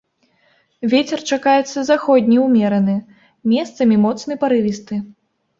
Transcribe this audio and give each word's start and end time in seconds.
Вецер 0.93 1.19
чакаецца 1.35 1.83
заходні 1.91 2.37
ўмераны, 2.45 2.97
месцамі 3.55 3.95
моцны 4.07 4.33
парывісты. 4.47 4.95